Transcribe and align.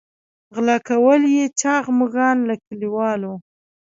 غلا 0.55 0.77
کول 0.87 1.21
یې 1.35 1.45
چاغ 1.59 1.85
مږان 1.99 2.37
له 2.47 2.55
کلیوالو. 2.63 3.33